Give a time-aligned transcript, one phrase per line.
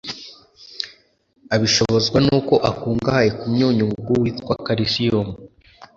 [1.55, 5.27] abishobozwa nuko akungahaye ku munyungugu witwa calicium